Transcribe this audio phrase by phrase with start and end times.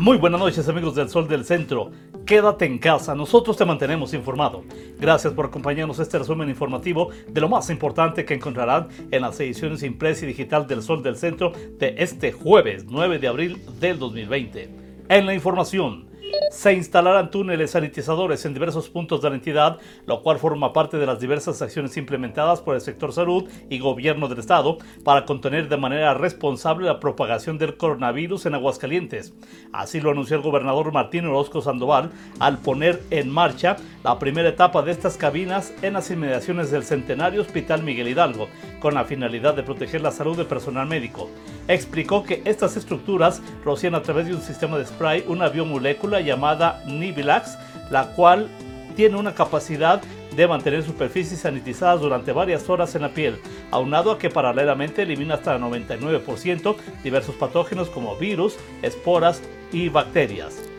[0.00, 1.90] Muy buenas noches amigos del Sol del Centro.
[2.24, 4.64] Quédate en casa, nosotros te mantenemos informado.
[4.98, 9.38] Gracias por acompañarnos a este resumen informativo de lo más importante que encontrarán en las
[9.40, 13.98] ediciones impresa y digital del Sol del Centro de este jueves 9 de abril del
[13.98, 14.70] 2020.
[15.10, 16.08] En la información,
[16.50, 21.06] se instalarán túneles sanitizadores en diversos puntos de la entidad, lo cual forma parte de
[21.06, 25.76] las diversas acciones implementadas por el sector salud y gobierno del estado para contener de
[25.76, 29.32] manera responsable la propagación del coronavirus en Aguascalientes.
[29.72, 34.82] Así lo anunció el gobernador Martín Orozco Sandoval al poner en marcha la primera etapa
[34.82, 38.48] de estas cabinas en las inmediaciones del centenario Hospital Miguel Hidalgo,
[38.80, 41.30] con la finalidad de proteger la salud del personal médico.
[41.68, 46.39] Explicó que estas estructuras rocian a través de un sistema de spray una biomolécula llamada
[46.86, 47.58] Nibilax,
[47.90, 48.48] la cual
[48.96, 50.00] tiene una capacidad
[50.34, 53.38] de mantener superficies sanitizadas durante varias horas en la piel,
[53.70, 60.70] aunado a que paralelamente elimina hasta el 99% diversos patógenos como virus, esporas y bacterias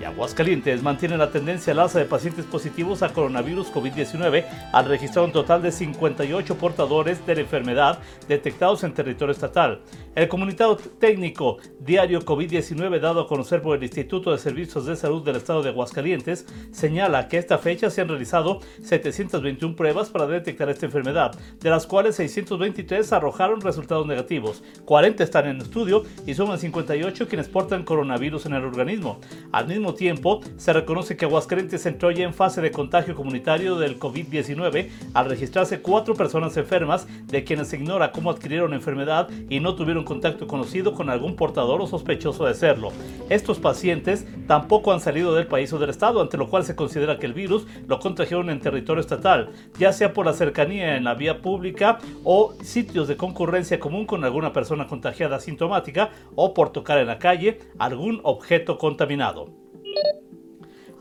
[0.00, 5.24] y Aguascalientes mantiene la tendencia al alza de pacientes positivos a coronavirus COVID-19 al registrar
[5.24, 9.80] un total de 58 portadores de la enfermedad detectados en territorio estatal.
[10.14, 15.24] El comunicado técnico diario COVID-19 dado a conocer por el Instituto de Servicios de Salud
[15.24, 20.68] del Estado de Aguascalientes señala que esta fecha se han realizado 721 pruebas para detectar
[20.68, 26.58] esta enfermedad, de las cuales 623 arrojaron resultados negativos, 40 están en estudio y suman
[26.58, 29.18] 58 quienes portan coronavirus en el organismo.
[29.50, 33.98] Al mismo tiempo, se reconoce que Aguascalientes entró ya en fase de contagio comunitario del
[33.98, 39.74] COVID-19 al registrarse cuatro personas enfermas de quienes se ignora cómo adquirieron enfermedad y no
[39.74, 42.90] tuvieron contacto conocido con algún portador o sospechoso de serlo.
[43.28, 47.18] Estos pacientes tampoco han salido del país o del estado, ante lo cual se considera
[47.18, 51.14] que el virus lo contagiaron en territorio estatal, ya sea por la cercanía en la
[51.14, 56.98] vía pública o sitios de concurrencia común con alguna persona contagiada asintomática o por tocar
[56.98, 59.62] en la calle algún objeto contaminado.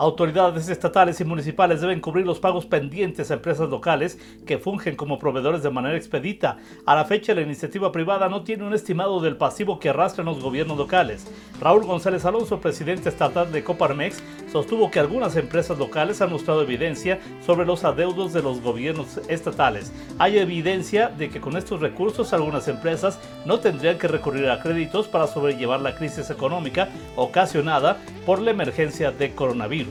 [0.01, 4.17] Autoridades estatales y municipales deben cubrir los pagos pendientes a empresas locales
[4.47, 6.57] que fungen como proveedores de manera expedita.
[6.87, 10.41] A la fecha, la iniciativa privada no tiene un estimado del pasivo que arrastran los
[10.41, 11.27] gobiernos locales.
[11.59, 17.19] Raúl González Alonso, presidente estatal de Coparmex, sostuvo que algunas empresas locales han mostrado evidencia
[17.45, 19.93] sobre los adeudos de los gobiernos estatales.
[20.17, 25.07] Hay evidencia de que con estos recursos algunas empresas no tendrían que recurrir a créditos
[25.07, 29.90] para sobrellevar la crisis económica ocasionada por la emergencia de coronavirus.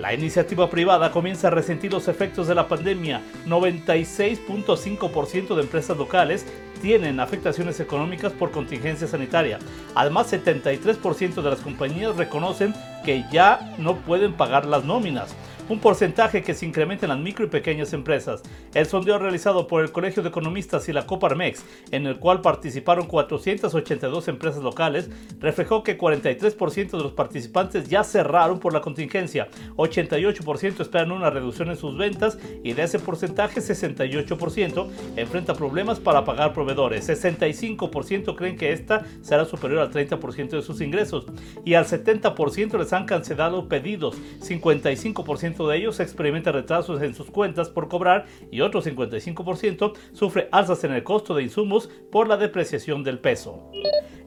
[0.00, 3.20] La iniciativa privada comienza a resentir los efectos de la pandemia.
[3.46, 6.46] 96.5% de empresas locales
[6.80, 9.58] tienen afectaciones económicas por contingencia sanitaria.
[9.94, 12.72] Además, 73% de las compañías reconocen
[13.04, 15.34] que ya no pueden pagar las nóminas
[15.70, 18.42] un porcentaje que se incrementa en las micro y pequeñas empresas.
[18.74, 23.06] El sondeo realizado por el Colegio de Economistas y la Coparmex, en el cual participaron
[23.06, 25.08] 482 empresas locales,
[25.38, 31.70] reflejó que 43% de los participantes ya cerraron por la contingencia, 88% esperan una reducción
[31.70, 38.56] en sus ventas y de ese porcentaje 68% enfrenta problemas para pagar proveedores, 65% creen
[38.56, 41.26] que esta será superior al 30% de sus ingresos
[41.64, 47.68] y al 70% les han cancelado pedidos, 55% de ellos experimenta retrasos en sus cuentas
[47.68, 53.02] por cobrar y otro 55% sufre alzas en el costo de insumos por la depreciación
[53.02, 53.70] del peso.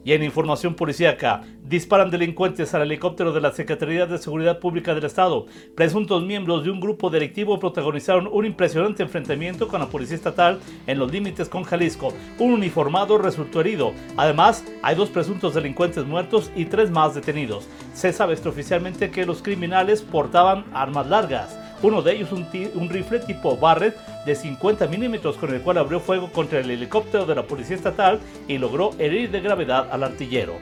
[0.04, 5.04] Y en información policíaca, disparan delincuentes al helicóptero de la Secretaría de Seguridad Pública del
[5.04, 5.46] Estado.
[5.74, 10.98] Presuntos miembros de un grupo delictivo protagonizaron un impresionante enfrentamiento con la Policía Estatal en
[10.98, 12.12] los límites con Jalisco.
[12.38, 13.94] Un uniformado resultó herido.
[14.18, 17.66] Además, hay dos presuntos delincuentes muertos y tres más detenidos.
[17.94, 21.63] Se sabe extraoficialmente que los criminales portaban armas largas.
[21.84, 22.46] Uno de ellos un,
[22.76, 27.26] un rifle tipo Barrett de 50 milímetros con el cual abrió fuego contra el helicóptero
[27.26, 30.54] de la Policía Estatal y logró herir de gravedad al artillero.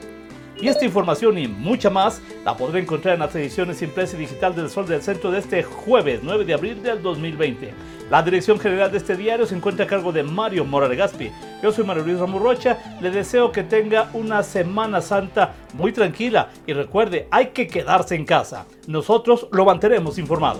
[0.59, 4.53] Y esta información y mucha más la podrá encontrar en las ediciones impresa y digital
[4.53, 7.73] del Sol del Centro de este jueves 9 de abril del 2020.
[8.09, 11.31] La dirección general de este diario se encuentra a cargo de Mario Gaspi.
[11.63, 16.49] Yo soy Mario Luis Ramón Rocha, le deseo que tenga una Semana Santa muy tranquila
[16.67, 18.65] y recuerde, hay que quedarse en casa.
[18.87, 20.59] Nosotros lo mantenemos informado.